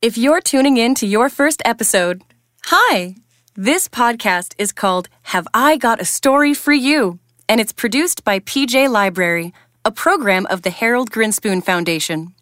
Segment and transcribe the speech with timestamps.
[0.00, 2.22] If you're tuning in to your first episode,
[2.62, 3.16] hi!
[3.56, 7.18] This podcast is called Have I Got a Story for You?
[7.48, 9.52] And it's produced by PJ Library,
[9.84, 12.32] a program of the Harold Grinspoon Foundation.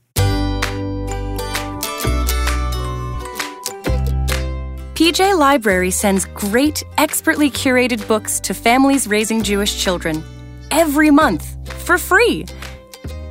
[4.93, 10.23] PJ Library sends great, expertly curated books to families raising Jewish children
[10.71, 12.45] every month for free.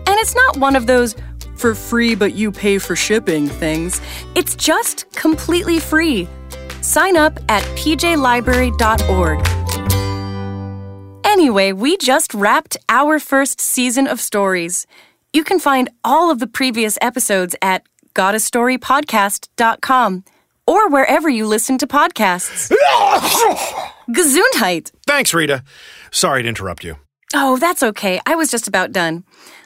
[0.08, 1.16] And it's not one of those
[1.56, 4.00] for free but you pay for shipping things.
[4.36, 6.28] It's just completely free.
[6.82, 9.46] Sign up at pjlibrary.org.
[11.26, 14.88] Anyway, we just wrapped our first season of stories.
[15.34, 17.84] You can find all of the previous episodes at
[18.14, 20.24] gotastorypodcast.com
[20.68, 22.72] or wherever you listen to podcasts.
[24.10, 24.92] Gesundheit.
[25.06, 25.64] Thanks, Rita.
[26.12, 26.98] Sorry to interrupt you.
[27.34, 28.20] Oh, that's okay.
[28.26, 29.24] I was just about done.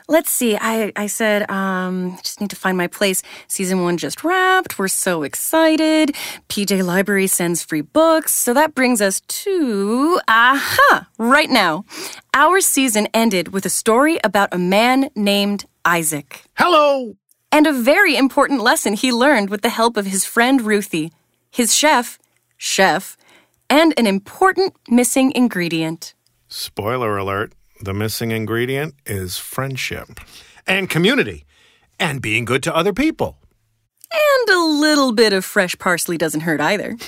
[0.10, 0.58] Let's see.
[0.58, 3.22] I, I said, um, just need to find my place.
[3.48, 4.80] Season one just wrapped.
[4.80, 6.16] We're so excited.
[6.50, 8.32] PJ Library sends free books.
[8.32, 11.86] So that brings us to, aha, right now.
[12.34, 17.14] Our season ended with a story about a man named Isaac Hello.
[17.52, 21.14] and a very important lesson he learned with the help of his friend Ruthie,
[21.52, 22.18] his chef,
[22.58, 23.16] chef,
[23.70, 26.16] and an important missing ingredient.
[26.48, 30.20] Spoiler alert the missing ingredient is friendship
[30.68, 31.46] and community
[32.00, 33.38] and being good to other people.
[34.12, 36.98] And a little bit of fresh parsley doesn't hurt either.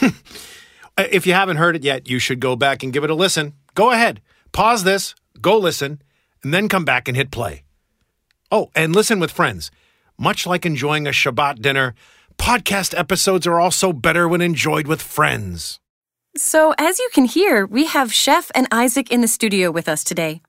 [0.98, 3.54] If you haven't heard it yet, you should go back and give it a listen.
[3.74, 6.02] Go ahead, pause this, go listen,
[6.44, 7.64] and then come back and hit play.
[8.52, 9.72] Oh, and listen with friends.
[10.18, 11.96] Much like enjoying a Shabbat dinner,
[12.38, 15.80] podcast episodes are also better when enjoyed with friends.
[16.36, 20.04] So, as you can hear, we have Chef and Isaac in the studio with us
[20.04, 20.42] today.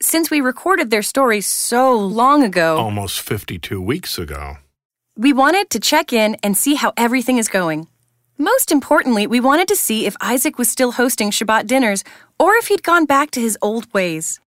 [0.00, 4.58] Since we recorded their story so long ago, Almost 52 weeks ago.
[5.16, 7.88] we wanted to check in and see how everything is going.
[8.38, 12.04] Most importantly, we wanted to see if Isaac was still hosting Shabbat dinners
[12.38, 14.38] or if he'd gone back to his old ways.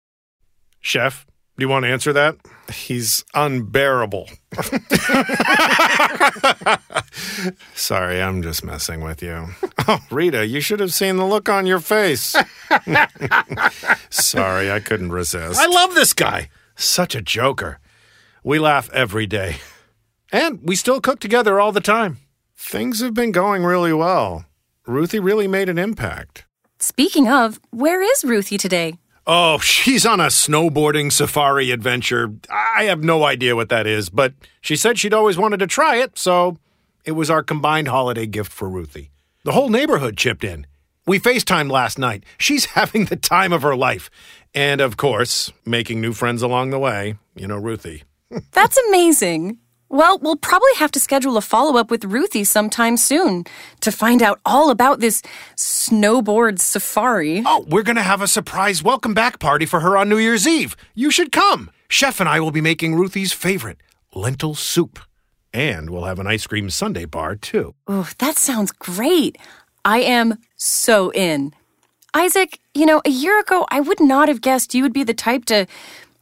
[0.80, 1.26] Chef,
[1.58, 2.38] do you want to answer that?
[2.72, 4.30] He's unbearable.
[7.76, 9.50] Sorry, I'm just messing with you.
[9.88, 12.36] Oh, Rita, you should have seen the look on your face.
[14.10, 15.60] Sorry, I couldn't resist.
[15.60, 16.50] I love this guy.
[16.76, 17.80] Such a joker.
[18.44, 19.58] We laugh every day.
[20.32, 22.18] And we still cook together all the time.
[22.56, 24.46] Things have been going really well.
[24.88, 26.46] Ruthie really made an impact.
[26.80, 28.96] Speaking of, where is Ruthie today?
[29.28, 32.34] Oh, she's on a snowboarding safari adventure.
[32.50, 35.98] I have no idea what that is, but she said she'd always wanted to try
[35.98, 36.58] it, so
[37.06, 39.11] it was our combined holiday gift for Ruthie.
[39.44, 40.68] The whole neighborhood chipped in.
[41.08, 42.26] We FaceTimed last night.
[42.38, 44.12] She's having the time of her life.
[44.54, 47.16] And of course, making new friends along the way.
[47.36, 48.04] You know, Ruthie.
[48.52, 49.58] That's amazing.
[49.90, 53.46] Well, we'll probably have to schedule a follow up with Ruthie sometime soon
[53.82, 55.24] to find out all about this
[55.58, 57.42] snowboard safari.
[57.46, 60.48] Oh, we're going to have a surprise welcome back party for her on New Year's
[60.48, 60.78] Eve.
[60.94, 61.72] You should come.
[61.90, 63.82] Chef and I will be making Ruthie's favorite,
[64.14, 65.00] lentil soup.
[65.54, 67.76] And we'll have an ice cream sundae bar, too.
[67.90, 69.38] Ooh, that sounds great.
[69.84, 71.54] I am so in.
[72.14, 75.14] Isaac, you know, a year ago, I would not have guessed you would be the
[75.14, 75.66] type to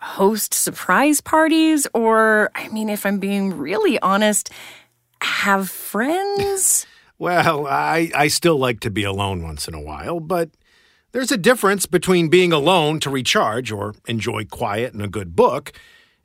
[0.02, 4.50] host surprise parties, or, I mean, if I'm being really honest,
[5.22, 6.86] have friends.
[7.20, 10.52] Well, I, I still like to be alone once in a while, but
[11.12, 15.74] there's a difference between being alone to recharge or enjoy quiet and a good book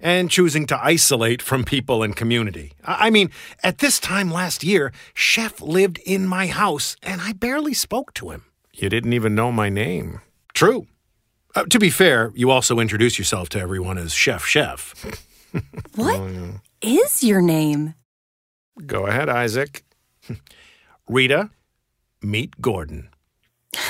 [0.04, 2.72] and choosing to isolate from people and community.
[2.84, 3.30] I I mean,
[3.62, 8.30] at this time last year, Chef lived in my house and I barely spoke to
[8.30, 8.44] him.
[8.72, 10.20] You didn't even know my name.
[10.52, 10.86] True.
[11.56, 14.94] Uh, to be fair, you also introduce yourself to everyone as Chef Chef.
[15.94, 16.20] What
[16.82, 17.94] is your name?
[18.86, 19.84] Go ahead, Isaac.
[21.08, 21.50] Rita,
[22.22, 23.08] meet Gordon.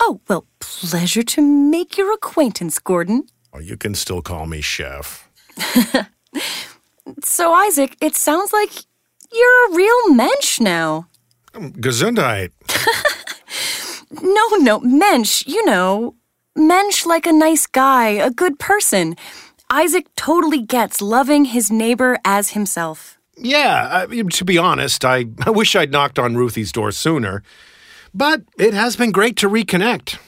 [0.00, 3.26] Oh, well, pleasure to make your acquaintance, Gordon.
[3.52, 5.27] Oh, you can still call me Chef.
[7.22, 8.70] So, Isaac, it sounds like
[9.32, 11.08] you're a real mensch now.
[11.54, 12.50] Gesundheit.
[14.10, 16.14] No, no, mensch, you know.
[16.56, 19.16] Mensch like a nice guy, a good person.
[19.70, 23.18] Isaac totally gets loving his neighbor as himself.
[23.36, 27.42] Yeah, I mean, to be honest, I, I wish I'd knocked on Ruthie's door sooner.
[28.14, 30.18] But it has been great to reconnect.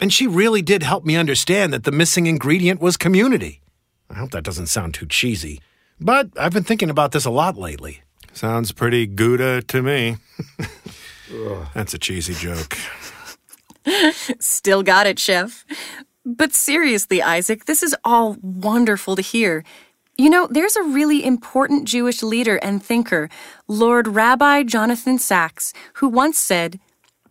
[0.00, 3.60] And she really did help me understand that the missing ingredient was community.
[4.10, 5.60] I hope that doesn't sound too cheesy.
[6.00, 8.02] But I've been thinking about this a lot lately.
[8.32, 10.16] Sounds pretty Gouda to me.
[11.74, 12.76] That's a cheesy joke.
[14.38, 15.64] Still got it, Chef.
[16.24, 19.64] But seriously, Isaac, this is all wonderful to hear.
[20.16, 23.28] You know, there's a really important Jewish leader and thinker,
[23.66, 26.80] Lord Rabbi Jonathan Sacks, who once said,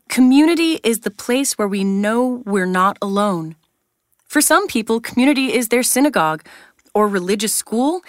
[0.09, 3.55] Community is the place where we know we're not alone.
[4.37, 6.45] For some people, community is their synagogue
[6.93, 8.03] or religious school.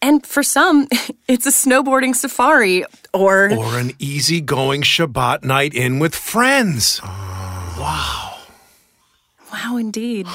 [0.00, 0.86] And for some,
[1.26, 3.52] it's a snowboarding safari or.
[3.52, 7.00] Or an easygoing Shabbat night in with friends.
[7.02, 7.74] Ah.
[7.76, 8.38] wow.
[9.52, 10.28] Wow, indeed.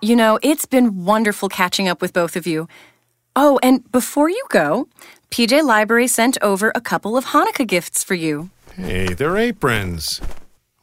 [0.00, 2.68] you know, it's been wonderful catching up with both of you.
[3.34, 4.86] Oh, and before you go,
[5.32, 8.50] PJ Library sent over a couple of Hanukkah gifts for you.
[8.76, 10.20] Hey, they're aprons.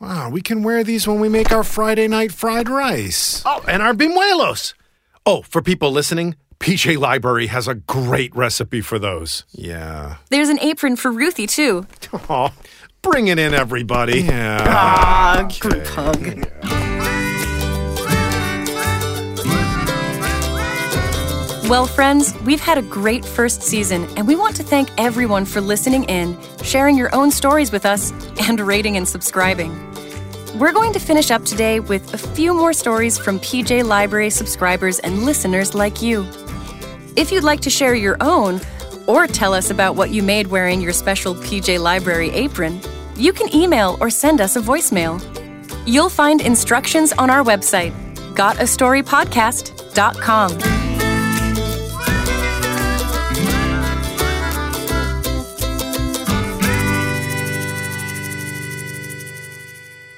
[0.01, 3.43] Wow, we can wear these when we make our Friday night fried rice.
[3.45, 4.73] Oh, and our bimuelos.
[5.27, 9.45] Oh, for people listening, PJ Library has a great recipe for those.
[9.51, 10.15] Yeah.
[10.31, 11.85] There's an apron for Ruthie, too.
[12.29, 12.51] Oh,
[13.03, 14.21] bring it in, everybody.
[14.21, 14.63] Yeah.
[14.67, 15.59] Ah, okay.
[15.59, 16.80] group hug.
[21.71, 25.61] Well, friends, we've had a great first season, and we want to thank everyone for
[25.61, 29.71] listening in, sharing your own stories with us, and rating and subscribing.
[30.59, 34.99] We're going to finish up today with a few more stories from PJ Library subscribers
[34.99, 36.27] and listeners like you.
[37.15, 38.59] If you'd like to share your own,
[39.07, 42.81] or tell us about what you made wearing your special PJ Library apron,
[43.15, 45.23] you can email or send us a voicemail.
[45.87, 47.93] You'll find instructions on our website,
[48.35, 50.80] gotastorypodcast.com.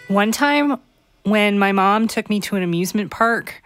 [0.07, 0.79] One time
[1.23, 3.63] when my mom took me to an amusement park,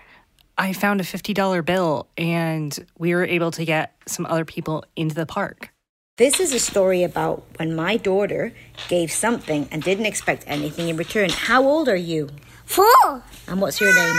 [0.58, 5.16] I found a $50 bill and we were able to get some other people into
[5.16, 5.74] the park.
[6.18, 8.54] This is a story about when my daughter
[8.88, 11.30] gave something and didn't expect anything in return.
[11.30, 12.30] How old are you?
[12.66, 13.24] Four.
[13.48, 14.16] And what's your name?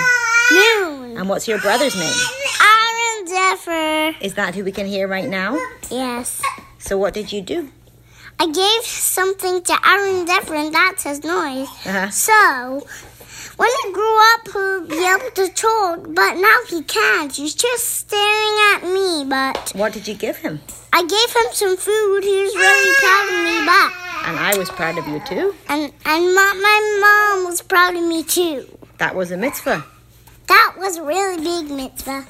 [0.52, 1.18] Moon.
[1.18, 2.14] And what's your brother's name?
[2.60, 4.24] Aaron Zephyr.
[4.24, 5.58] Is that who we can hear right now?
[5.90, 6.42] Yes.
[6.78, 7.70] So what did you do?
[8.40, 11.68] I gave something to Aaron and that's his noise.
[11.84, 12.08] Uh-huh.
[12.10, 12.86] So,
[13.56, 17.34] when he grew up, he'll be able to talk, but now he can't.
[17.34, 19.72] He's just staring at me, but...
[19.74, 20.60] What did you give him?
[20.92, 22.22] I gave him some food.
[22.22, 25.54] He was really proud of me But And I was proud of you too.
[25.68, 28.66] And, and my, my mom was proud of me too.
[28.98, 29.84] That was a mitzvah.
[30.46, 32.24] That was a really big mitzvah.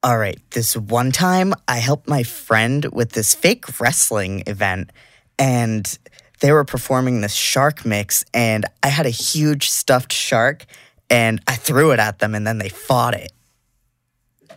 [0.00, 4.92] All right, this one time I helped my friend with this fake wrestling event
[5.40, 5.98] and
[6.38, 10.66] they were performing this shark mix and I had a huge stuffed shark
[11.10, 13.32] and I threw it at them and then they fought it.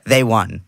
[0.05, 0.61] They won.